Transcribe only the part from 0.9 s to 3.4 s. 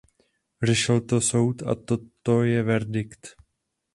to soud a toto je verdikt.